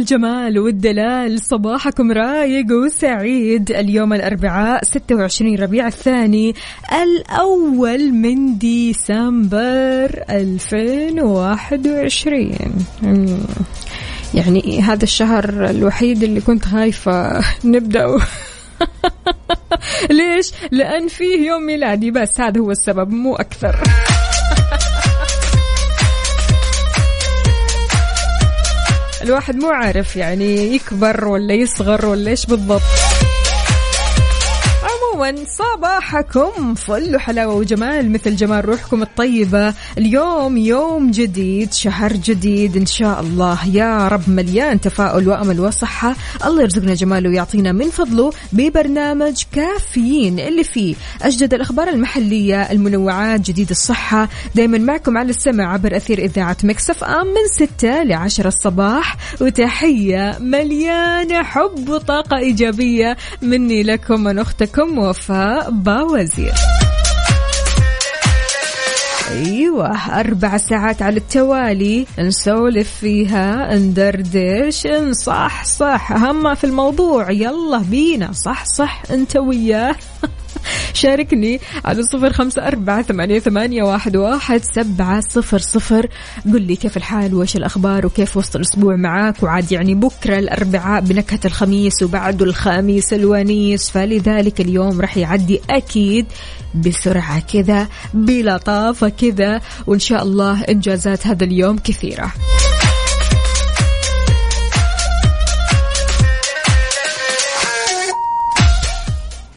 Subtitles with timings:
[0.00, 6.54] الجمال والدلال صباحكم رايق وسعيد اليوم الأربعاء 26 ربيع الثاني
[7.02, 12.52] الأول من ديسمبر 2021
[13.02, 13.38] مم.
[14.34, 18.06] يعني هذا الشهر الوحيد اللي كنت خايفة نبدأ
[20.10, 23.76] ليش؟ لأن فيه يوم ميلادي بس هذا هو السبب مو أكثر
[29.22, 32.82] الواحد مو عارف يعني يكبر ولا يصغر ولا إيش بالضبط.
[35.20, 39.74] عموما صباحكم فل وحلاوة وجمال مثل جمال روحكم الطيبة.
[39.98, 43.58] اليوم يوم جديد شهر جديد إن شاء الله.
[43.68, 46.16] يا رب مليان تفاؤل وأمل وصحة.
[46.46, 53.70] الله يرزقنا جماله ويعطينا من فضله ببرنامج كافيين اللي فيه أجدد الأخبار المحلية المنوعات جديد
[53.70, 54.28] الصحة.
[54.54, 59.16] دايما معكم على السمع عبر أثير إذاعة مكسف آم من 6 ل 10 الصباح.
[59.40, 65.09] وتحية مليانة حب وطاقة إيجابية مني لكم من أختكم.
[65.10, 66.54] وفاء باوزير.
[69.30, 72.06] أيوه أربع ساعات على التوالي.
[72.18, 78.32] نسولف فيها ندردش نصح صح أهم في الموضوع يلا بينا.
[78.32, 79.96] صح صح أنت وياه.
[80.92, 86.06] شاركني على صفر خمسة أربعة ثمانية, واحد سبعة صفر صفر.
[86.52, 91.40] قل لي كيف الحال؟ وإيش الأخبار؟ وكيف وسط الأسبوع معاك؟ وعاد يعني بكرة الأربعاء بنكهة
[91.44, 93.90] الخميس وبعده الخميس الونيس.
[93.90, 96.26] فلذلك اليوم راح يعدي أكيد
[96.74, 99.60] بسرعة كذا بلطافة كذا.
[99.86, 102.32] وإن شاء الله إنجازات هذا اليوم كثيرة.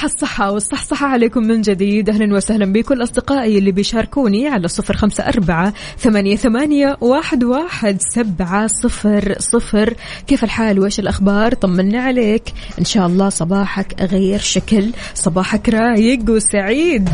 [0.00, 2.10] صباح الصحة والصحصحة عليكم من جديد.
[2.10, 8.66] أهلا وسهلا بكل أصدقائي اللي بيشاركوني على صفر خمسة أربعة ثمانية, ثمانية واحد, واحد سبعة
[8.66, 9.94] صفر صفر.
[10.26, 12.52] كيف الحال؟ وإيش الأخبار؟ طمنا عليك.
[12.78, 17.08] إن شاء الله صباحك غير شكل صباحك رايق وسعيد.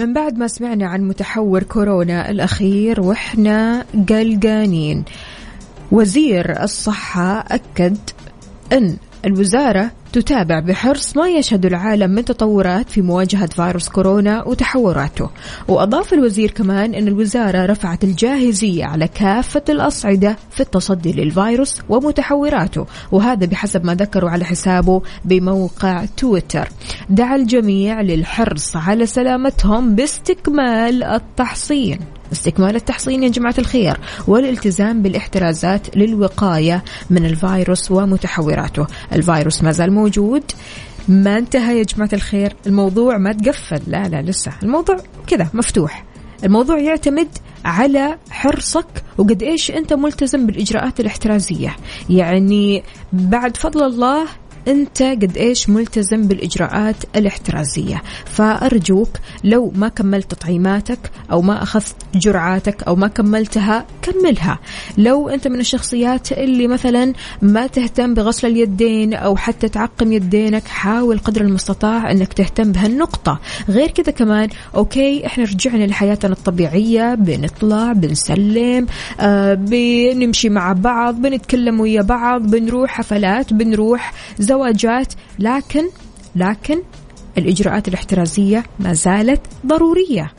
[0.00, 5.04] من بعد ما سمعنا عن متحور كورونا الأخير وإحنا قلقانين.
[5.92, 7.96] وزير الصحة أكد
[8.72, 15.30] أن الوزارة تتابع بحرص ما يشهد العالم من تطورات في مواجهة فيروس كورونا وتحوراته.
[15.68, 23.46] وأضاف الوزير كمان أن الوزارة رفعت الجاهزية على كافة الأصعدة في التصدي للفيروس ومتحوراته وهذا
[23.46, 26.68] بحسب ما ذكروا على حسابه بموقع تويتر.
[27.10, 31.98] دعا الجميع للحرص على سلامتهم باستكمال التحصين.
[32.32, 33.96] استكمال التحصين يا جماعة الخير
[34.26, 38.86] والالتزام بالاحترازات للوقاية من الفيروس ومتحوراته.
[39.12, 40.42] الفيروس ما زال موجود.
[41.08, 42.56] ما انتهى يا جماعة الخير.
[42.66, 43.80] الموضوع ما تقفل.
[43.86, 44.52] لا لا لسه.
[44.62, 44.96] الموضوع
[45.26, 46.04] كذا مفتوح.
[46.44, 47.28] الموضوع يعتمد
[47.64, 48.86] على حرصك
[49.18, 51.76] وقد إيش أنت ملتزم بالإجراءات الاحترازية.
[52.10, 54.26] يعني بعد فضل الله
[54.68, 58.02] أنت قد إيش ملتزم بالإجراءات الاحترازية.
[58.24, 59.10] فأرجوك
[59.44, 60.98] لو ما كملت تطعيماتك
[61.32, 64.58] أو ما أخذت جرعاتك أو ما كملتها كملها.
[64.98, 67.12] لو أنت من الشخصيات اللي مثلا
[67.42, 73.40] ما تهتم بغسل اليدين أو حتى تعقم يدينك حاول قدر المستطاع أنك تهتم بهالنقطة.
[73.68, 78.86] غير كذا كمان أوكي إحنا رجعنا لحياتنا الطبيعية بنطلع بنسلم
[79.20, 84.12] آه بنمشي مع بعض بنتكلم ويا بعض بنروح حفلات بنروح
[84.60, 85.88] زواجات لكن
[86.36, 86.82] لكن
[87.38, 90.32] الإجراءات الاحترازية ما زالت ضرورية.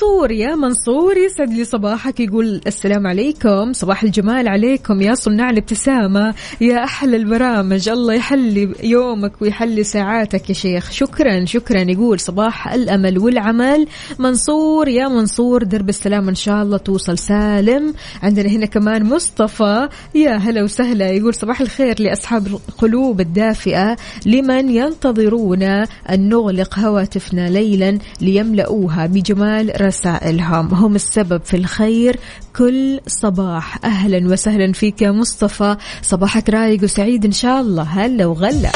[0.00, 6.34] منصور يا منصور يسعد لي صباحك يقول السلام عليكم صباح الجمال عليكم يا صناع الابتسامة
[6.60, 10.90] يا أحلى البرامج الله يحلي يومك ويحلي ساعاتك يا شيخ.
[10.90, 13.86] شكرا شكرا يقول صباح الأمل والعمل.
[14.18, 17.94] منصور يا منصور درب السلام إن شاء الله توصل سالم.
[18.22, 25.62] عندنا هنا كمان مصطفى يا هلا وسهلا يقول صباح الخير لأصحاب القلوب الدافئة لمن ينتظرون
[25.62, 30.74] أن نغلق هواتفنا ليلا ليملؤوها بجمال رسائلهم.
[30.74, 32.18] هم السبب في الخير.
[32.56, 35.76] كل صباح أهلا وسهلا فيك يا مصطفى.
[36.02, 37.82] صباحك رايق وسعيد إن شاء الله.
[37.82, 38.72] هلا وغلا.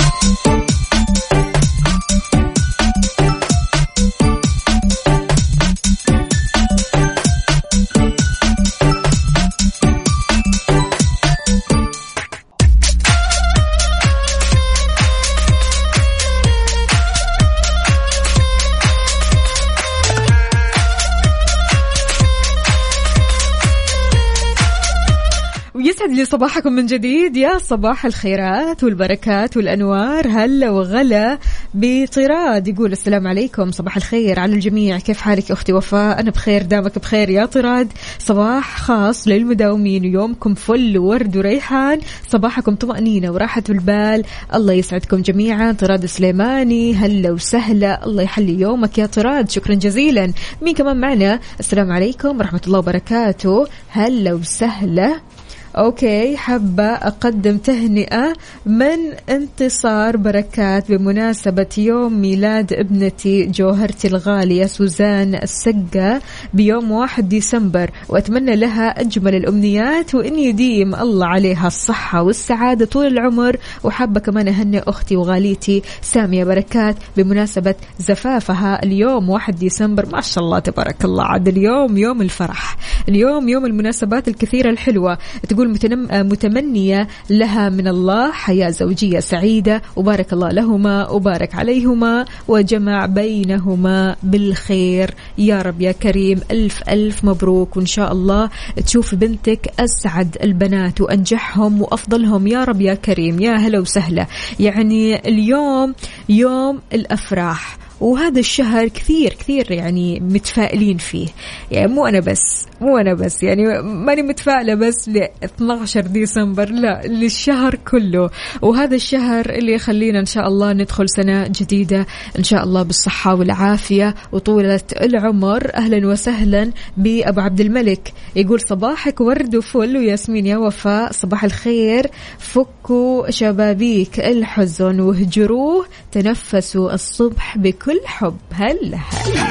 [26.14, 27.37] لي صباحكم من جديد.
[27.37, 31.38] يا صباح الخيرات والبركات والأنوار هلا وغلا
[31.75, 34.99] بطراد يقول السلام عليكم صباح الخير على الجميع.
[34.99, 37.31] كيف حالك أختي وفاء؟ أنا بخير دامك بخير.
[37.31, 40.02] يا طراد صباح خاص للمداومين.
[40.05, 42.00] ويومكم فل وورد وريحان.
[42.28, 44.25] صباحكم طمأنينة وراحة البال.
[44.55, 45.72] الله يسعدكم جميعا.
[45.72, 48.05] طراد سليماني هلا وسهلا.
[48.06, 49.50] الله يحلي يومك يا طراد.
[49.50, 50.32] شكرا جزيلا.
[50.62, 53.67] مين كمان معنا؟ السلام عليكم ورحمة الله وبركاته.
[53.88, 55.33] هلا وسهلا.
[55.76, 58.32] okay حابة أقدم تهنئة.
[58.66, 58.98] من
[59.28, 66.20] انتصار بركات بمناسبة يوم ميلاد ابنتي جوهرتي الغالية سوزان السقة
[66.54, 73.56] بيوم واحد ديسمبر وأتمنى لها أجمل الأمنيات وإن يديم الله عليها الصحة والسعادة طول العمر.
[73.84, 80.06] وحابة كمان أهنئ أختي وغاليتي سامية بركات بمناسبة زفافها اليوم واحد ديسمبر.
[80.12, 82.76] ما شاء الله تبارك الله عاد اليوم يوم الفرح
[83.08, 85.18] اليوم يوم المناسبات الكثيرة الحلوة.
[85.48, 89.82] تقول متنم متمنية لها من الله حياة زوجية سعيدة.
[89.96, 95.14] وبارك الله لهما وبارك عليهما وجمع بينهما بالخير.
[95.38, 97.76] يا رب يا كريم ألف ألف مبروك.
[97.76, 98.50] وإن شاء الله
[98.87, 102.46] تشوف بنتك أسعد البنات وأنجحهم وأفضلهم.
[102.46, 104.26] يا رب يا كريم يا هلا وسهلا.
[104.60, 105.94] يعني اليوم
[106.28, 107.83] يوم الأفراح.
[108.00, 111.26] وهذا الشهر كثير كثير يعني متفائلين فيه.
[111.70, 117.02] يعني مو أنا بس مو أنا بس يعني ماني متفائلة بس ل 12 ديسمبر لا
[117.06, 118.31] للشهر كله.
[118.62, 122.06] وهذا الشهر اللي يخلينا إن شاء الله ندخل سنة جديدة
[122.38, 125.75] إن شاء الله بالصحة والعافية وطولة العمر.
[125.75, 128.12] أهلا وسهلا بأبو عبد الملك.
[128.37, 132.11] يقول صباحك ورد وفل وياسمين يا وفاء صباح الخير.
[132.38, 139.50] فكوا شبابيك الحزن وهجروه تنفسوا الصبح بكل حب هلا هلا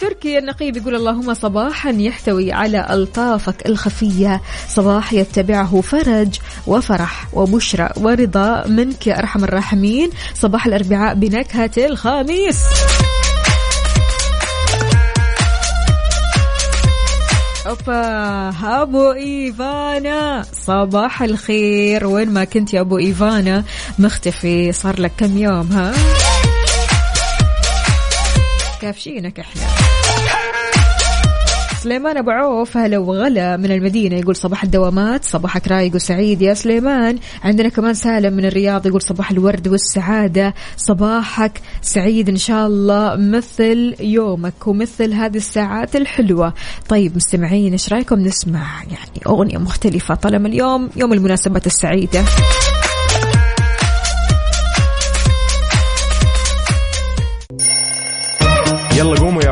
[0.00, 4.40] تركي النقيب يقول اللهم صباحا يحتوي على ألطافك الخفية.
[4.68, 8.66] صباح يتبعه فرج وفرح وبشرى ورضا.
[8.66, 10.10] منك يا أرحم الراحمين.
[10.34, 12.60] صباح الأربعاء بنكهة الخميس.
[17.66, 22.06] أوبا ابو إيفانا صباح الخير.
[22.06, 23.64] وين ما كنت يا أبو إيفانا
[23.98, 25.92] مختفي صار لك كم يوم ها؟
[28.80, 29.95] كافشينك إحنا.
[31.82, 34.16] سليمان أبو عوف هلا وغلا من المدينة.
[34.16, 37.18] يقول صباح الدوامات صباحك رايق وسعيد يا سليمان.
[37.44, 40.54] عندنا كمان سالم من الرياض يقول صباح الورد والسعادة.
[40.76, 46.54] صباحك سعيد إن شاء الله مثل يومك ومثل هذه الساعات الحلوة.
[46.88, 52.24] طيب مستمعين إيش رأيكم نسمع يعني أغنية مختلفة طالما اليوم يوم المناسبات السعيدة؟
[58.96, 59.42] يلا قوموا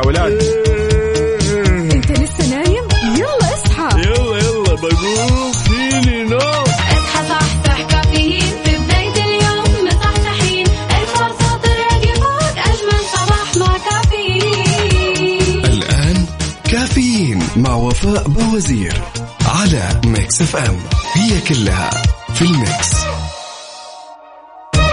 [17.55, 19.01] مع وفاء بوزير
[19.45, 20.77] على Mix FM
[21.13, 21.89] هي كلها
[22.33, 22.95] في ال mix.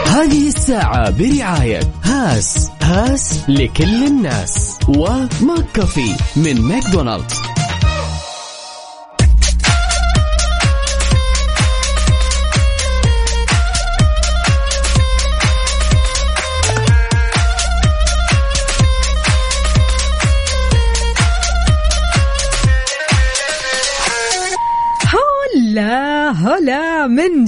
[0.06, 2.70] هذه الساعة برعاية هاس.
[2.82, 4.78] هاس لكل الناس.
[4.88, 7.34] و McCafé من ماكدونالدز.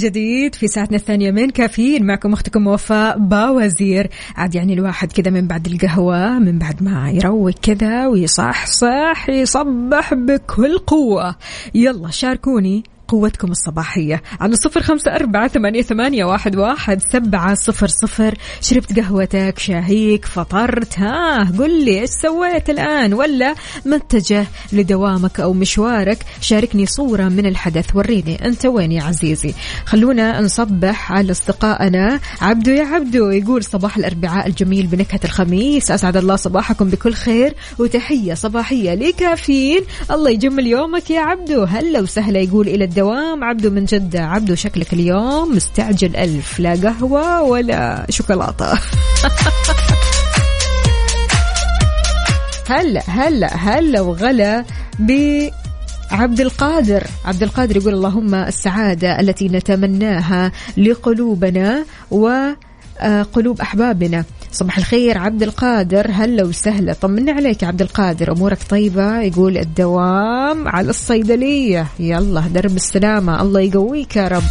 [0.04, 2.06] جديد في ساعتنا الثانية من كافيين.
[2.06, 4.10] معكم أختكم وفاء باوزير.
[4.36, 10.78] عاد يعني الواحد كذا من بعد القهوة من بعد ما يروق كذا ويصحصح يصبح بكل
[10.78, 11.36] قوة.
[11.74, 12.93] يلا شاركوني.
[13.08, 18.34] قوتكم الصباحية على صفر خمسة أربعة ثمانية, ثمانية واحد, واحد سبعة صفر صفر.
[18.60, 23.54] شربت قهوتك شاهيك فطرت ها قل لي إيش سويت الآن؟ ولا
[23.86, 27.96] متجه لدوامك أو مشوارك؟ شاركني صورة من الحدث.
[27.96, 29.54] وريني أنت وين يا عزيزي.
[29.86, 32.20] خلونا نصبح على أصدقائنا.
[32.40, 35.90] عبدو يا عبدو يقول صباح الأربعاء الجميل بنكهة الخميس.
[35.90, 39.82] أسعد الله صباحكم بكل خير وتحية صباحية لكافيين.
[40.10, 41.64] الله يجمل يومك يا عبدو.
[41.64, 43.44] هلا وسهلا يقول إلى الدوام.
[43.44, 44.24] عبدو من جدة.
[44.24, 46.60] عبدو شكلك اليوم مستعجل ألف.
[46.60, 48.78] لا قهوة ولا شوكولاتة.
[52.68, 54.64] هلا هلا هلا وغلا
[54.98, 55.12] ب
[56.10, 57.04] عبد القادر.
[57.24, 62.28] عبد القادر يقول اللهم السعادة التي نتمناها لقلوبنا و
[63.00, 63.26] آه،
[63.60, 64.24] أحبابنا.
[64.54, 66.10] صباح الخير عبد القادر.
[66.10, 66.92] هلا وسهلا.
[66.92, 68.32] طمنا عليك عبد القادر.
[68.32, 71.86] أمورك طيبة؟ يقول الدوام على الصيدلية.
[71.98, 73.42] يلا درب السلامة.
[73.42, 74.42] الله يقويك يا رب.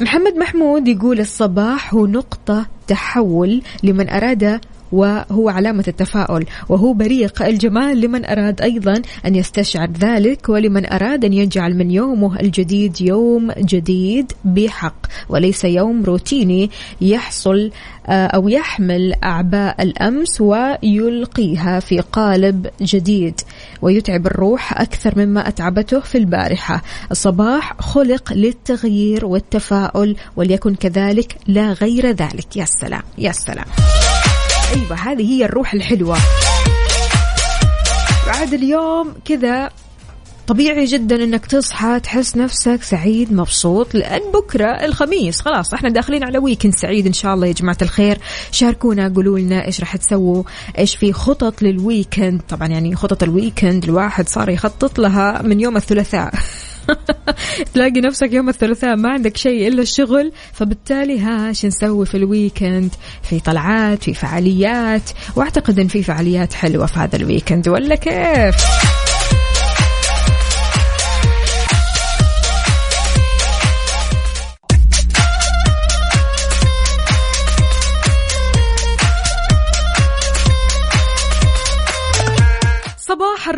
[0.00, 4.60] محمد محمود يقول الصباح هو نقطة تحول لمن أراد
[4.92, 6.46] وهو علامة التفاؤل.
[6.68, 12.40] وهو بريق الجمال لمن أراد أيضا أن يستشعر ذلك ولمن أراد أن يجعل من يومه
[12.40, 15.06] الجديد يوم جديد بحق.
[15.28, 17.70] وليس يوم روتيني يحصل
[18.08, 23.40] آه، أو يحمل أعباء الأمس ويلقيها في قالب جديد.
[23.82, 26.82] ويتعب الروح أكثر مما أتعبته في البارحة.
[27.10, 32.56] الصباح خلق للتغيير والتفاؤل وليكن كذلك لا غير ذلك.
[32.56, 33.66] يا سلام يا سلام
[34.74, 36.16] أيوه هذه هي الروح الحلوة.
[38.26, 39.70] بعد اليوم كذا
[40.46, 45.40] طبيعي جدا إنك تصحى تحس نفسك سعيد مبسوط لأن بكرة الخميس.
[45.40, 48.18] خلاص إحنا داخلين على weekend سعيد إن شاء الله يا جماعة الخير.
[48.50, 50.42] شاركونا قولوا لنا إيش راح تسووا
[50.78, 55.60] إيش في خطط لل weekend طبعا يعني خطط ال weekend الواحد صار يخطط لها من
[55.60, 56.34] يوم الثلاثاء.
[57.74, 62.24] تلاقي نفسك يوم الثلاثاء ما عندك شيء إلا الشغل فبالتالي ها شو نسوي في ال
[62.24, 62.90] weekend؟
[63.22, 68.56] في طلعات في فعاليات وأعتقد إن في فعاليات حلوة في هذا ال weekend ولا كيف؟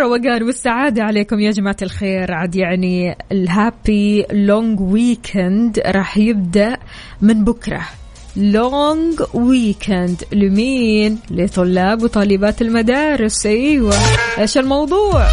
[0.01, 2.33] الروقان والسعادة عليكم يا جماعة الخير.
[2.33, 6.77] عاد يعني ال happy long weekend راح يبدأ
[7.23, 7.89] من بكرة.
[8.37, 13.47] long weekend لمين؟ لطلاب وطالبات المدارس.
[13.47, 13.95] أيوه.
[14.39, 15.29] إيش الموضوع؟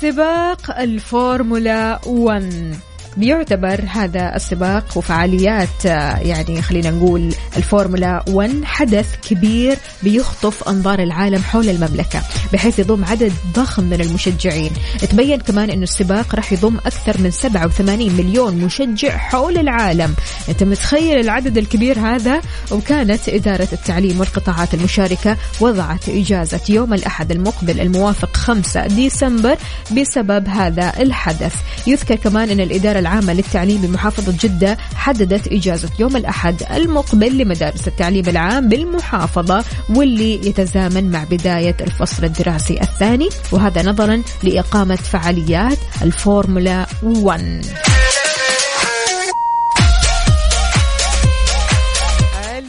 [0.00, 9.76] سباق الفورمولا 1 بيعتبر هذا السباق وفعاليات آه، يعني خلينا نقول الفورمولا 1 حدث كبير
[10.02, 14.70] بيخطف أنظار العالم حول المملكة بحيث يضم عدد ضخم من المشجعين.
[15.10, 20.14] تبين كمان إنه السباق راح يضم أكثر من 87 مليون مشجع حول العالم.
[20.48, 22.40] أنت متخيل العدد الكبير هذا؟
[22.70, 29.56] وكانت إدارة التعليم والقطاعات المشاركة وضعت إجازة يوم الأحد المقبل الموافق 5 ديسمبر
[29.96, 31.54] بسبب هذا الحدث.
[31.86, 38.28] يذكر كمان إن الإدارة العامة للتعليم بمحافظة جدة حددت إجازة يوم الأحد المقبل لمدارس التعليم
[38.28, 47.64] العام بالمحافظة واللي يتزامن مع بداية الفصل الدراسي الثاني وهذا نظرا لإقامة فعاليات الفورمولا 1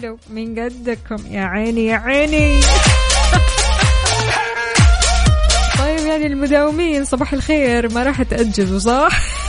[0.03, 2.59] حلو من قدكم يا عيني يا عيني.
[5.79, 7.93] طيب يعني المداومين صباح الخير.
[7.93, 9.42] ما راح تأجلوا صح؟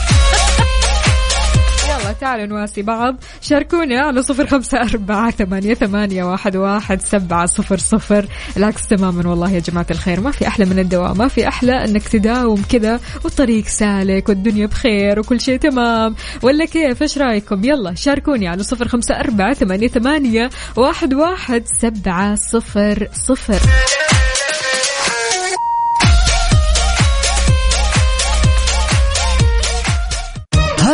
[2.25, 3.16] تعالوا نواسي بعض.
[3.40, 8.26] شاركونا على صفر خمسة أربعة ثمانية, ثمانية واحد, واحد سبعة صفر صفر.
[8.57, 10.21] العكس تماما والله يا جماعة الخير.
[10.21, 15.21] ما في أحلى من الدوام ما في أحلى أنك تداوم كذا والطريق سالك والدنيا بخير
[15.21, 16.14] وكل شيء تمام.
[16.43, 22.35] ولا كيف؟ إيش رأيكم؟ يلا شاركوني على صفر خمسة أربعة ثمانية, ثمانية واحد, واحد سبعة
[22.35, 23.61] صفر صفر.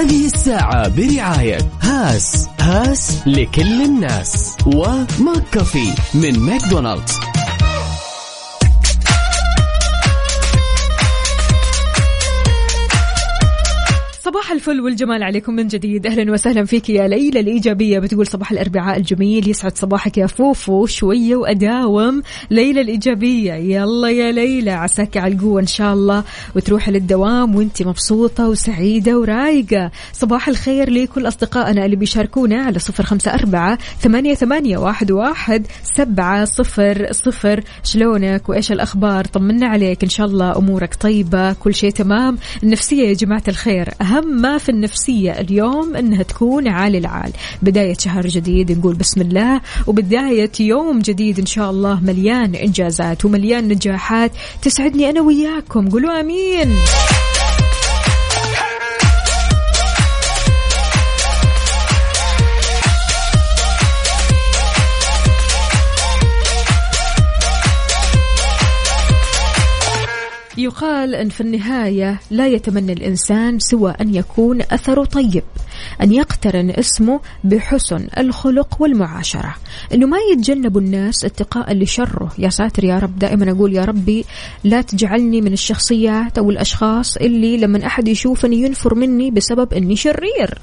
[0.00, 7.12] هذه الساعة برعاية هاس هاس لكل الناس و McCafé من ماكدونالدز.
[14.60, 16.06] الفل والجمال عليكم من جديد.
[16.06, 17.98] أهلا وسهلا فيك يا ليلى الإيجابية.
[17.98, 19.48] بتقول صباح الأربعاء الجميل.
[19.48, 20.86] يسعد صباحك يا فوفو.
[20.86, 22.22] شوية وأداوم.
[22.50, 23.52] ليلى الإيجابية.
[23.52, 26.24] يلا يا ليلى عساك على القوة إن شاء الله
[26.56, 29.90] وتروحي للدوام وأنت مبسوطة وسعيدة ورايقة.
[30.12, 36.44] صباح الخير لكل أصدقائنا اللي بيشاركونا على صفر خمسة أربعة ثمانية, ثمانية واحد, واحد سبعة
[36.44, 37.60] صفر صفر.
[37.84, 40.02] شلونك؟ وإيش الأخبار؟ طمنا عليك.
[40.02, 41.52] إن شاء الله أمورك طيبة.
[41.52, 42.38] كل شيء تمام.
[42.62, 43.88] النفسية يا جماعة الخير.
[44.00, 47.33] أهم ما النفسية اليوم أنها تكون عالي العال.
[47.62, 53.69] بداية شهر جديد نقول بسم الله وبداية يوم جديد إن شاء الله مليان إنجازات ومليان
[53.69, 55.88] نجاحات تسعدني أنا وياكم.
[55.88, 56.76] قولوا أمين.
[70.70, 75.42] يقال أن في النهاية لا يتمنى الإنسان سوى أن يكون أثره طيب
[76.02, 79.54] أن يقترن اسمه بحسن الخلق والمعاشرة.
[79.94, 82.32] أنه ما يتجنب الناس اتقاء لشره.
[82.38, 84.24] يا ساتر يا رب دائما أقول يا ربي
[84.64, 90.58] لا تجعلني من الشخصيات أو الأشخاص اللي لما أحد يشوفني ينفر مني بسبب أني شرير.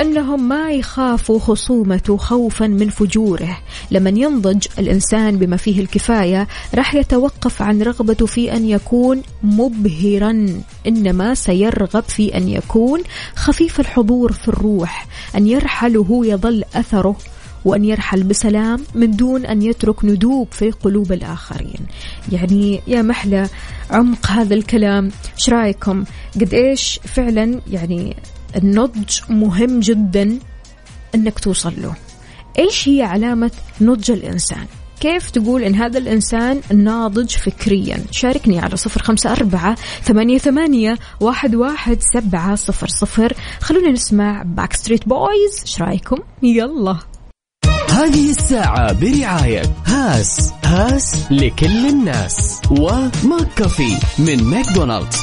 [0.00, 3.58] أنهم ما يخافوا خصومته خوفا من فجوره.
[3.90, 10.62] لما ينضج الإنسان بما فيه الكفاية راح يتوقف عن رغبته في أن يكون مبهرا.
[10.86, 13.02] إنما سيرغب في أن يكون
[13.36, 17.16] خفيف الحضور في الروح أن يرحل وهو يظل أثره
[17.64, 21.80] وأن يرحل بسلام من دون أن يترك ندوب في قلوب الآخرين.
[22.32, 23.48] يعني يا محلى
[23.90, 26.04] عمق هذا الكلام إيش رايكم
[26.40, 28.16] قد إيش فعلا يعني
[28.56, 30.38] النضج مهم جدا
[31.14, 31.94] إنك توصل له.
[32.58, 34.66] إيش هي علامة نضج الإنسان؟
[35.00, 41.54] كيف تقول إن هذا الإنسان ناضج فكريا؟ شاركني على صفر خمسة أربعة ثمانية, ثمانية واحد,
[41.54, 43.32] واحد سبعة صفر صفر.
[43.60, 46.96] خلونا نسمع Backstreet Boys إيش رأيكم؟ يلا.
[47.90, 50.52] هذه الساعة برعاية هاس.
[50.64, 52.60] هاس لكل الناس.
[52.70, 55.16] و McCafé من ماكدونالدز.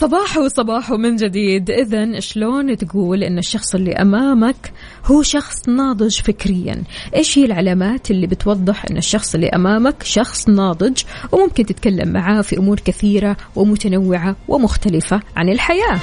[0.00, 1.70] صباح وصباح من جديد.
[1.70, 4.72] إذا شلون تقول أن الشخص اللي أمامك
[5.04, 6.82] هو شخص ناضج فكريا؟
[7.14, 12.58] إيش هي العلامات اللي بتوضح أن الشخص اللي أمامك شخص ناضج؟ وممكن تتكلم معاه في
[12.58, 16.00] أمور كثيرة ومتنوعة ومختلفة عن الحياة.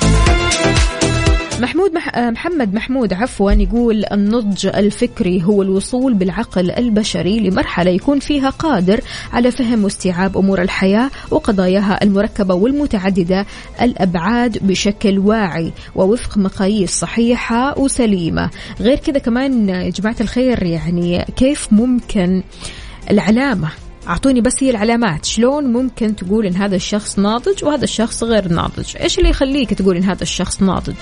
[1.61, 2.17] محمود مح...
[2.17, 9.01] آه، محمد محمود عفوا يقول النضج الفكري هو الوصول بالعقل البشري لمرحلة يكون فيها قادر
[9.33, 13.45] على فهم واستيعاب أمور الحياة وقضاياها المركبة والمتعددة
[13.81, 18.49] الأبعاد بشكل واعي ووفق مقاييس صحيحة وسليمة.
[18.79, 22.43] غير كذا كمان يا جماعة الخير يعني كيف ممكن
[23.11, 23.69] العلامة
[24.07, 25.25] أعطوني بس هي العلامات.
[25.25, 29.97] شلون ممكن تقول إن هذا الشخص ناضج وهذا الشخص غير ناضج؟ إيش اللي يخليك تقول
[29.97, 30.95] إن هذا الشخص ناضج؟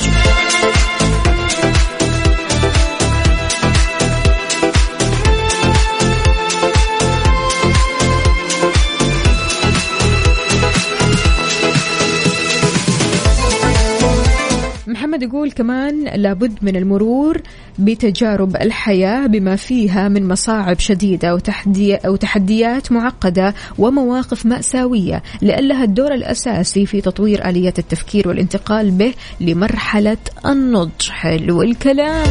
[15.24, 17.42] محمد يقول كمان لابد من المرور
[17.80, 26.14] بتجارب الحياة بما فيها من مصاعب شديدة وتحدي وتحديات معقدة ومواقف مأساوية لأن لها الدور
[26.14, 31.10] الأساسي في تطوير آلية التفكير والانتقال به لمرحلة النضج.
[31.10, 32.28] حلو الكلام.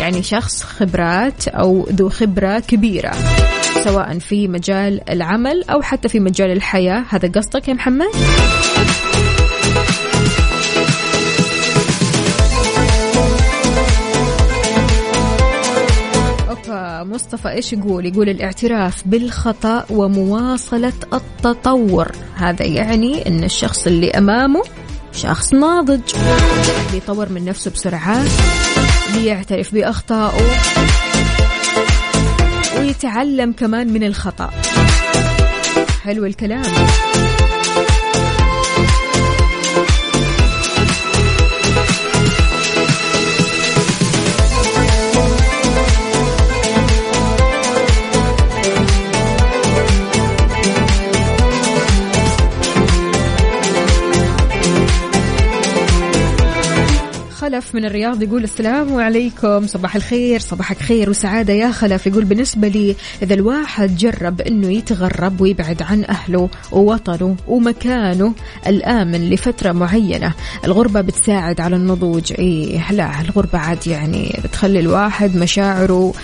[0.00, 3.12] يعني شخص خبرات أو ذو خبرة كبيرة
[3.84, 7.04] سواء في مجال العمل أو حتى في مجال الحياة.
[7.08, 8.12] هذا قصدك يا محمد؟
[17.04, 24.62] مصطفى إيش يقول؟ يقول الاعتراف بالخطأ ومواصلة التطور، هذا يعني إن الشخص اللي أمامه
[25.12, 26.00] شخص ناضج
[26.92, 28.24] بيطور من نفسه بسرعة
[29.14, 30.42] بيعترف بأخطائه
[32.78, 34.50] ويتعلم كمان من الخطأ.
[36.04, 36.62] حلو الكلام.
[57.76, 62.06] من الرياض يقول السلام عليكم صباح الخير صباحك خير وسعادة يا خلف.
[62.06, 68.34] يقول بالنسبة لي إذا الواحد جرب أنه يتغرب ويبعد عن أهله ووطنه ومكانه
[68.66, 70.32] الآمن لفترة معينة
[70.64, 72.32] الغربة بتساعد على النضوج.
[72.38, 76.14] إيه لا الغربة عاد يعني بتخلي الواحد مشاعره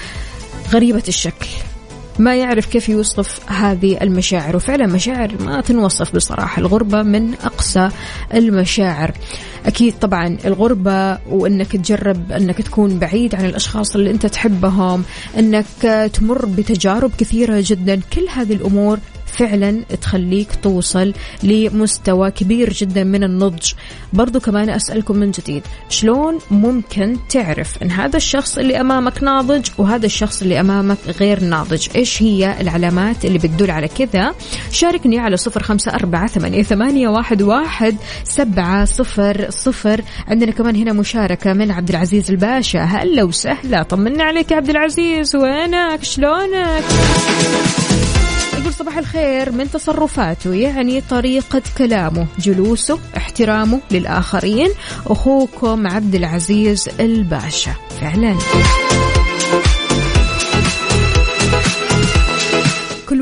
[0.72, 1.48] غريبة الشكل.
[2.22, 4.56] ما يعرف كيف يوصف هذه المشاعر.
[4.56, 6.60] وفعلا مشاعر ما تنوصف بصراحة.
[6.60, 7.88] الغربة من أقسى
[8.34, 9.12] المشاعر.
[9.66, 15.04] أكيد طبعا الغربة وأنك تجرب أنك تكون بعيد عن الأشخاص اللي أنت تحبهم
[15.38, 18.00] أنك تمر بتجارب كثيرة جدا.
[18.12, 23.72] كل هذه الأمور فعلا تخليك توصل لمستوى كبير جدا من النضج.
[24.12, 30.06] برضو كمان أسألكم من جديد شلون ممكن تعرف أن هذا الشخص اللي أمامك ناضج وهذا
[30.06, 34.34] الشخص اللي أمامك غير ناضج؟ إيش هي العلامات اللي بتدل على كذا؟
[34.70, 36.26] شاركني على صفر خمسة أربعة
[36.62, 40.02] ثمانية, واحد, واحد سبعة صفر صفر.
[40.28, 42.80] عندنا كمان هنا مشاركة من عبد العزيز الباشا.
[42.80, 46.84] هلا وسهلا طمنا عليك يا عبد العزيز وينك؟ شلونك؟
[48.72, 54.68] يقول صباح الخير من تصرفاته يعني طريقة كلامه جلوسه احترامه للآخرين
[55.06, 57.72] أخوكم عبد العزيز الباشا.
[58.00, 58.36] فعلا.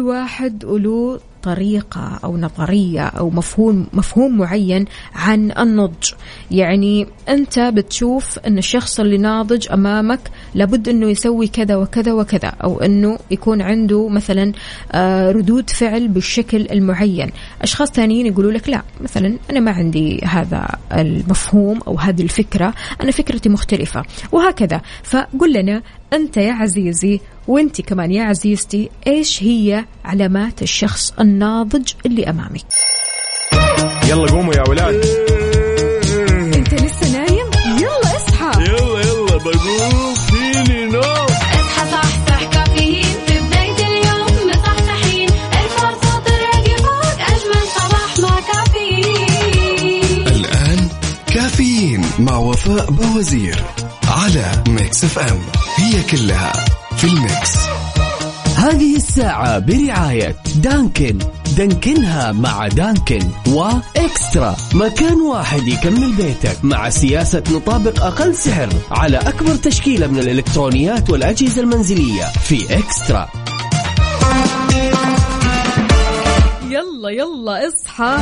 [0.01, 4.85] كل واحد وله طريقة أو نظرية أو مفهوم مفهوم معين
[5.15, 6.13] عن النضج.
[6.51, 10.21] يعني أنت بتشوف أن الشخص اللي ناضج أمامك
[10.55, 14.53] لابد أنه يسوي كذا وكذا وكذا أو أنه يكون عنده مثلا
[14.93, 17.31] آه، ردود فعل بالشكل المعين.
[17.63, 23.11] أشخاص ثانيين يقولوا لك لا مثلا أنا ما عندي هذا المفهوم أو هذه الفكرة أنا
[23.11, 24.81] فكرتي مختلفة وهكذا.
[25.03, 25.83] فقل لنا
[26.13, 32.65] أنت يا عزيزي وأنت كمان يا عزيزتي إيش هي علامات الشخص الناضج اللي أمامك.
[34.09, 35.05] يلا قوموا يا ولاد.
[36.55, 38.63] أنت لسه نايم؟ يلا اصحى.
[38.63, 41.27] يلا يلا بقوم فيني نوم.
[41.27, 43.05] اصحى صحصح كافيين.
[43.27, 45.29] في بداية اليوم مصحصحين.
[45.29, 50.27] الفرصة تراقي فوق أجمل صباح مع كافيين.
[50.29, 50.89] الآن
[51.27, 53.63] كافيين مع وفاء بوزير
[54.09, 55.41] على Mix FM.
[55.77, 56.53] هي كلها
[56.97, 57.70] في ال mix.
[58.61, 61.19] هذه الساعة برعاية دانكن.
[61.57, 64.57] دانكنها مع دانكن وإكسترا.
[64.75, 71.63] مكان واحد يكمل بيتك مع سياسة نطابق أقل سعر على أكبر تشكيلة من الإلكترونيات والأجهزة
[71.63, 73.29] المنزلية في إكسترا.
[76.71, 78.17] يلا يلا اصحى.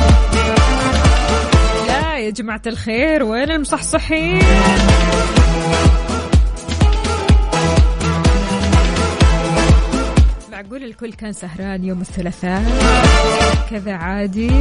[1.87, 4.41] لا يا جماعة الخير وين المصحصحين؟
[10.89, 12.63] الكل كان سهران يوم الثلاثاء.
[13.69, 14.51] كذا عادي.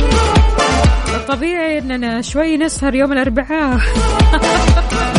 [1.15, 3.81] الطبيعي إننا شوي نسهر يوم الأربعاء.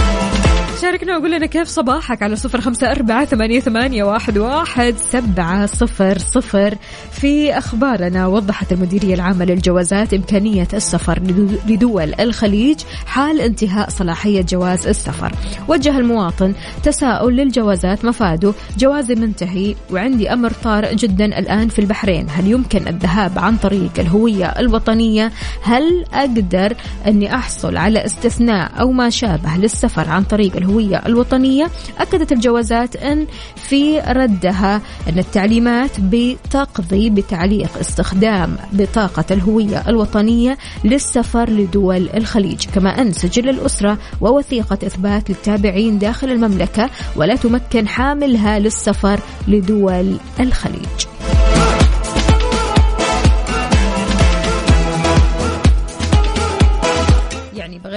[0.82, 6.18] شاركنا وقول لنا كيف صباحك على صفر خمسة أربعة ثمانية, ثمانية واحد, واحد سبعة صفر
[6.18, 6.76] صفر.
[7.12, 14.88] في أخبارنا وضحت المديرية العامة للجوازات إمكانية السفر لدو- لدول الخليج حال انتهاء صلاحية جواز
[14.88, 15.32] السفر.
[15.68, 18.54] وجه المواطن تساؤل للجوازات مفاده.
[18.78, 22.28] جوازي منتهي وعندي أمر طارئ جدا الآن في البحرين.
[22.30, 25.32] هل يمكن الذهاب عن طريق الهوية الوطنية؟
[25.64, 26.74] هل أقدر
[27.08, 33.28] أني أحصل على استثناء أو ما شابه للسفر عن طريق الهوية الوطنية أكدت الجوازات أن
[33.56, 42.66] في ردها أن التعليمات بتقضي بتعليق استخدام بطاقة الهوية الوطنية للسفر لدول الخليج.
[42.76, 51.19] كما أن سجل الأسرة ووثيقة إثبات للتابعين داخل المملكة ولا تمكن حاملها للسفر لدول الخليج.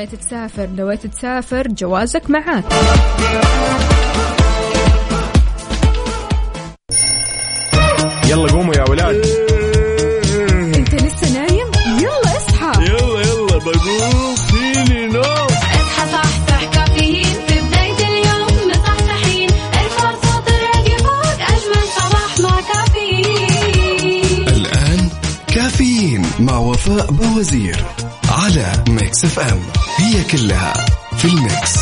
[0.03, 2.65] بغيت تسافر نويت تسافر جوازك معك.
[8.27, 9.27] يلا قوموا يا ولاد.
[10.77, 12.85] انت لسه نايم؟ يلا اصحى.
[12.85, 15.23] يلا يلا بقوم فيني نوم.
[15.23, 17.25] اصحى صحصح كافيين.
[17.25, 24.49] في بداية اليوم مصحصحين ارفع صوت الراديو فوق أجمل صباح مع كافيين.
[24.49, 25.09] الآن
[25.55, 27.85] كافيين مع وفاء بوزير.
[28.33, 29.61] على Mix FM.
[29.99, 30.73] هي كلها
[31.17, 31.82] في ال mix.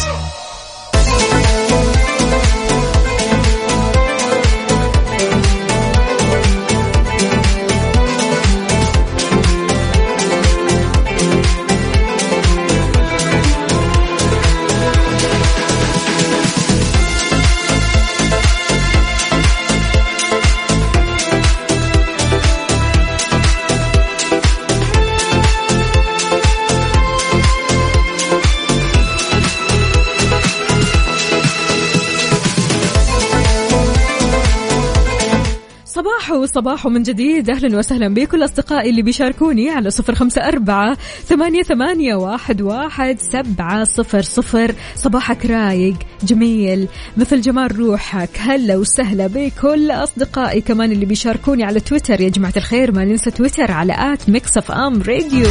[36.31, 37.51] صباحو صباحو من جديد.
[37.51, 43.85] أهلا وسهلا بكل أصدقائي اللي بيشاركوني على صفر خمسة أربعة ثمانية, ثمانية واحد, واحد سبعة
[43.85, 44.75] صفر صفر.
[44.95, 46.89] صباحك رايق جميل.
[47.17, 52.21] مثل جمال روحك هلا وسهلا بكل أصدقائي كمان اللي بيشاركوني على تويتر.
[52.21, 55.47] يا جماعة الخير ما ننسى تويتر على at Mix FM Radio.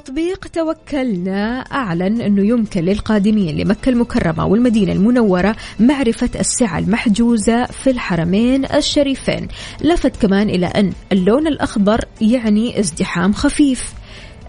[0.00, 8.64] تطبيق توكلنا أعلن أنه يمكن للقادمين لمكة المكرمة والمدينة المنورة معرفة السعة المحجوزة في الحرمين
[8.64, 9.48] الشريفين.
[9.80, 13.92] لفت كمان إلى أن اللون الأخضر يعني ازدحام خفيف.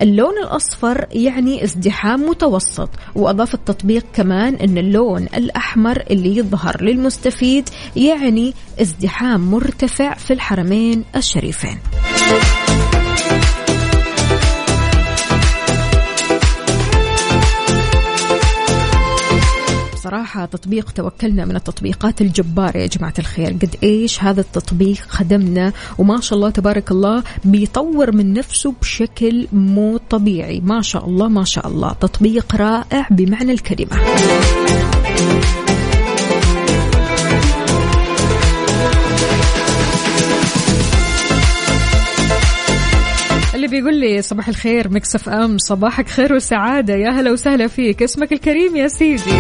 [0.01, 2.89] اللون الأصفر يعني ازدحام متوسط.
[3.15, 11.77] وأضاف التطبيق كمان أن اللون الأحمر اللي يظهر للمستفيد يعني ازدحام مرتفع في الحرمين الشريفين.
[20.07, 23.47] بصراحة تطبيق توكلنا من التطبيقات الجبارة يا جماعة الخير.
[23.47, 29.97] قد إيش هذا التطبيق خدمنا وما شاء الله تبارك الله بيطور من نفسه بشكل مو
[29.97, 30.59] طبيعي.
[30.59, 31.93] ما شاء الله ما شاء الله.
[31.93, 33.97] تطبيق رائع بمعنى الكلمة.
[43.55, 46.93] اللي بيقول لي صباح الخير مكسف أم صباحك خير وسعادة.
[46.93, 48.03] يا هلا وسهلا فيك.
[48.03, 49.39] اسمك الكريم يا سيدي.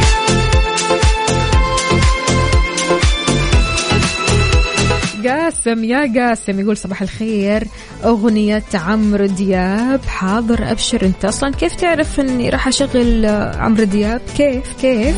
[5.25, 7.67] قاسم يا قاسم يقول صباح الخير.
[8.03, 11.05] أغنية عمرو دياب حاضر أبشر.
[11.05, 13.25] أنت أصلا كيف تعرف أني راح أشغل
[13.55, 15.15] عمرو دياب؟ كيف كيف؟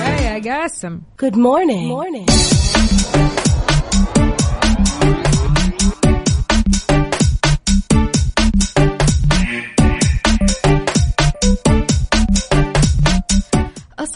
[0.00, 1.00] يا يا قاسم.
[1.22, 1.88] Good morning.
[1.88, 2.61] morning.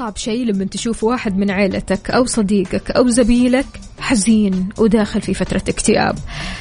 [0.07, 3.67] أصعب شيء لما تشوف واحد من عيلتك أو صديقك أو زميلك
[3.99, 6.17] حزين وداخل في فترة اكتئاب.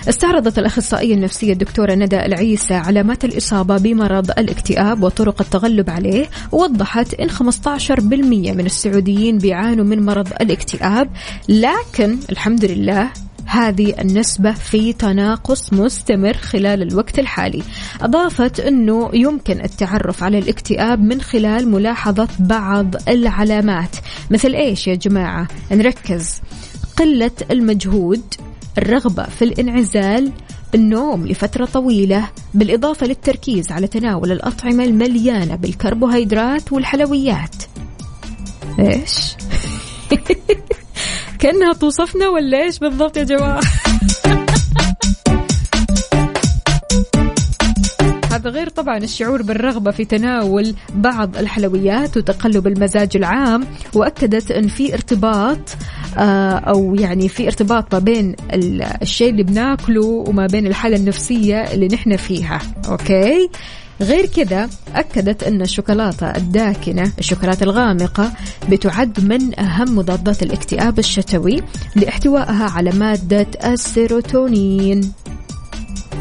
[0.09, 7.29] استعرضت الأخصائية النفسية الدكتورة ندى العيسى علامات الإصابة بمرض الاكتئاب وطرق التغلب عليه ووضحت إن
[7.29, 8.01] 15%
[8.53, 11.09] من السعوديين بيعانوا من مرض الاكتئاب
[11.49, 17.63] لكن الحمد لله هذه النسبة في تناقص مستمر خلال الوقت الحالي.
[18.01, 23.95] أضافت أنه يمكن التعرف على الاكتئاب من خلال ملاحظة بعض العلامات.
[24.31, 26.41] مثل إيش يا جماعة؟ نركز.
[26.97, 28.21] قلة المجهود
[28.77, 30.31] الرغبة في الانعزال
[30.75, 37.55] النوم لفترة طويلة بالإضافة للتركيز على تناول الأطعمة المليانة بالكربوهيدرات والحلويات.
[38.79, 39.35] إيش؟
[41.39, 43.61] كأنها توصفنا ولا إيش بالضبط يا جماعة؟
[48.31, 54.93] هذا غير طبعا الشعور بالرغبة في تناول بعض الحلويات وتقلب المزاج العام وأكدت أن في
[54.93, 55.59] ارتباط
[56.17, 61.61] آه، أو يعني في ارتباط ما بين ال- الشيء اللي بناكله وما بين الحالة النفسية
[61.61, 62.59] اللي نحن فيها.
[62.89, 63.49] أوكي؟
[64.01, 68.31] غير كذا أكدت أن الشوكولاتة الداكنة الشوكولاتة الغامقة
[68.69, 71.63] بتعد من أهم مضادات الاكتئاب الشتوي
[71.95, 75.11] لاحتوائها على مادة السيروتونين.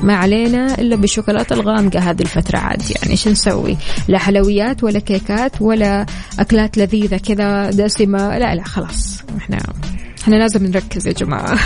[0.02, 3.76] ما علينا إلا بالشوكولاتة الغامقة هذه الفترة عاد يعني شو نسوي؟
[4.08, 6.06] لا حلويات ولا كيكات ولا
[6.38, 9.22] أكلات لذيذة كذا دسمة لا لا خلاص.
[9.38, 9.58] إحنا
[10.22, 11.58] إحنا لازم نركز يا جماعة.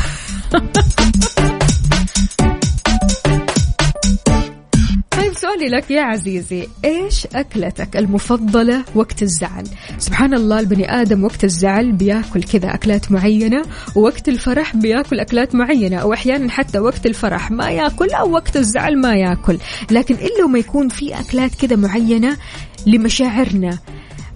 [5.18, 9.64] طيب سؤالي لك يا عزيزي إيش أكلتك المفضلة وقت الزعل؟
[9.98, 13.62] سبحان الله البني آدم وقت الزعل بياكل كذا أكلات معينة
[13.96, 19.00] ووقت الفرح بياكل أكلات معينة أو أحيانا حتى وقت الفرح ما ياكل أو وقت الزعل
[19.00, 19.58] ما ياكل.
[19.90, 22.36] لكن إلا ما يكون في أكلات كذا معينة
[22.86, 23.78] لمشاعرنا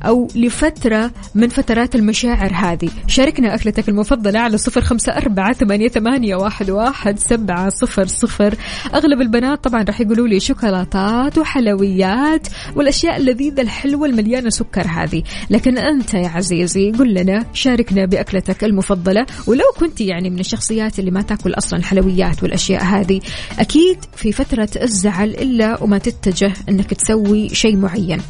[0.04, 2.88] أو لفترة من فترات المشاعر هذه.
[3.06, 8.54] شاركنا أكلتك المفضلة على صفر خمسة أربعة ثمانية, واحد سبعة صفر صفر.
[8.94, 15.22] أغلب البنات طبعا راح يقولوا لي شوكولاتات وحلويات والأشياء اللذيذة الحلوة المليانة سكر هذه.
[15.50, 19.26] لكن أنت يا عزيزي قل لنا شاركنا بأكلتك المفضلة.
[19.46, 23.20] ولو كنت يعني من الشخصيات اللي ما تأكل أصلا الحلويات والأشياء هذه
[23.58, 28.20] أكيد في فترة الزعل إلا وما تتجه أنك تسوي شيء معين.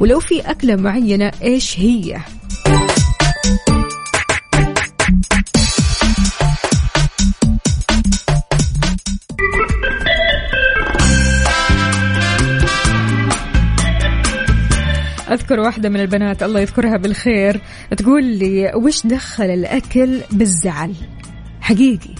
[0.00, 2.20] ولو في أكلة معينة إيش هي؟
[15.30, 17.60] أذكر واحدة من البنات الله يذكرها بالخير
[17.96, 20.94] تقول لي وش دخل الأكل بالزعل؟
[21.60, 22.14] حقيقي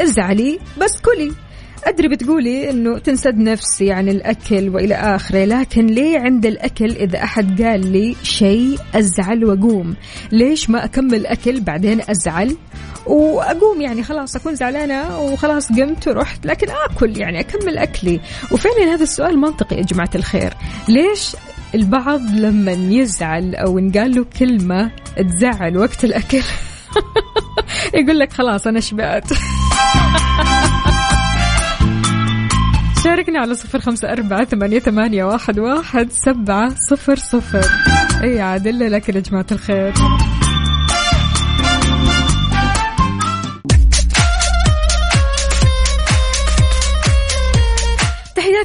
[0.00, 1.45] ازعلي بس كلي.
[1.86, 7.62] أدري بتقولي إنه تنسد نفسي عن الأكل وإلى آخره لكن ليه عند الأكل إذا أحد
[7.62, 9.96] قال لي شيء أزعل وأقوم؟
[10.32, 12.56] ليش ما أكمل أكل بعدين أزعل؟
[13.06, 18.20] وأقوم يعني خلاص أكون زعلانة وخلاص قمت ورحت لكن آكل يعني أكمل أكلي.
[18.52, 20.54] وفعلا هذا السؤال منطقي يا جماعة الخير.
[20.88, 21.36] ليش
[21.74, 26.42] البعض لما يزعل أو انقال له كلمة تزعل وقت الأكل؟
[27.94, 29.24] يقول لك خلاص أنا شبعت.
[33.06, 37.64] شاركنا على صفر خمسة أربعة ثمانية, ثمانية واحد, واحد سبعة صفر صفر.
[38.22, 39.92] أي عادل لك يا جماعة الخير.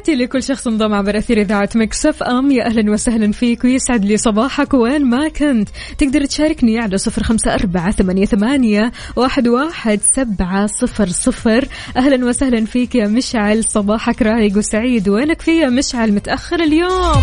[0.02, 2.50] تحياتي لكل شخص انضم عبر أثير إذاعة مكسف أم.
[2.50, 4.74] يا أهلا وسهلا فيك ويسعد لي صباحك.
[4.74, 11.08] وين ما كنت تقدر تشاركني على صفر خمسة أربعة ثمانية, ثمانية واحد, واحد سبعة صفر
[11.08, 11.68] صفر.
[11.96, 13.64] أهلا وسهلا فيك يا مشعل.
[13.64, 15.08] صباحك رايق وسعيد.
[15.08, 17.22] وينك في يا مشعل متأخر اليوم؟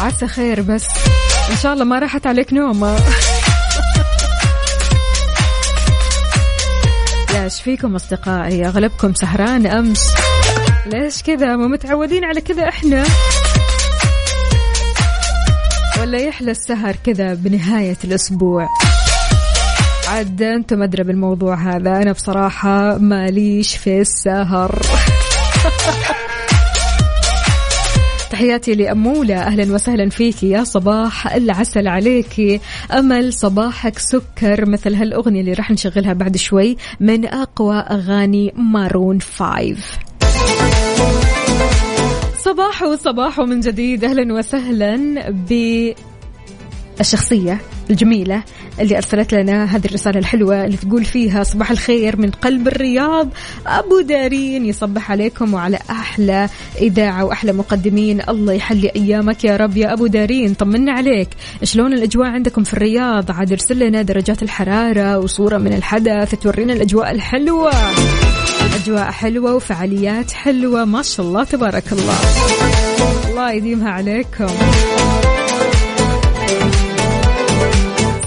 [0.00, 0.86] عسى خير بس.
[1.50, 2.96] إن شاء الله ما راحت عليك نومة.
[7.44, 10.25] إيش فيكم أصدقائي؟ أغلبكم سهران أمس.
[10.86, 13.04] ليش كذا؟ مو متعودين على كذا إحنا؟
[16.00, 18.68] ولا يحلى السهر كذا بنهاية الأسبوع.
[20.08, 22.02] عاد أنتم أدرى بالموضوع هذا.
[22.02, 24.80] أنا بصراحة ماليش في السهر.
[28.30, 29.36] تحياتي لأمولة.
[29.36, 32.60] أهلا وسهلا فيكي يا صباح العسل عليكي
[32.92, 39.98] أمل صباحك سكر مثل هالأغنية اللي راح نشغلها بعد شوي من أقوى أغاني مارون فايف
[42.38, 45.30] صباح وصباح من جديد أهلا وسهلا
[46.98, 48.42] بالشخصية الجميلة
[48.80, 53.28] اللي أرسلت لنا هذه الرسالة الحلوة اللي تقول فيها صباح الخير من قلب الرياض
[53.66, 56.48] أبو دارين يصبح عليكم وعلى أحلى
[56.80, 58.22] إذاعة وأحلى مقدمين.
[58.28, 61.28] الله يحلي أيامك يا رب يا أبو دارين طمنا عليك.
[61.62, 67.10] شلون الأجواء عندكم في الرياض؟ عاد ارسل لنا درجات الحرارة وصورة من الحدث تورينا الأجواء
[67.10, 67.72] الحلوة.
[68.86, 70.84] أجواء حلوة وفعاليات حلوة.
[70.84, 72.14] ما شاء الله تبارك الله.
[73.28, 74.46] الله يديمها عليكم.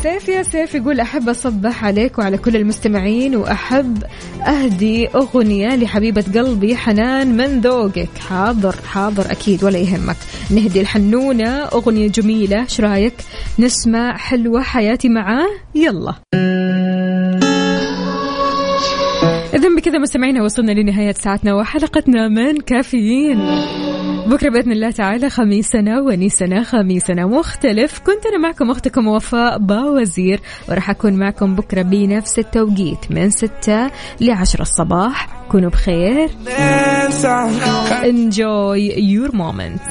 [0.03, 4.03] سيف يا سيف يقول أحب أصبح عليك وعلى كل المستمعين وأحب
[4.47, 8.09] أهدي أغنية لحبيبة قلبي حنان من ذوقك.
[8.29, 10.17] حاضر حاضر أكيد ولا يهمك.
[10.49, 12.61] نهدي الحنونة أغنية جميلة.
[12.61, 13.13] إيش رأيك؟
[13.59, 15.49] نسمع حلوة حياتي معاه.
[15.75, 16.13] يلا.
[19.59, 23.39] إذا بكذا مستمعينا وصلنا لنهاية ساعتنا وحلقتنا من كافيين.
[24.27, 27.99] بكرة بإذن الله تعالى خميسنا ونيسنا خميسنا مختلف.
[27.99, 33.91] كنت أنا معكم أختكم وفاء باوزير وراح أكون معكم بكرة بنفس التوقيت من ستة
[34.21, 35.27] لعشرة الصباح.
[35.51, 36.29] كونوا بخير.
[38.03, 39.81] Enjoy your moment